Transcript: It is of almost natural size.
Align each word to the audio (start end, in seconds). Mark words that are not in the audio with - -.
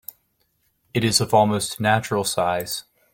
It 0.95 1.03
is 1.03 1.21
of 1.21 1.31
almost 1.31 1.79
natural 1.79 2.23
size. 2.23 2.85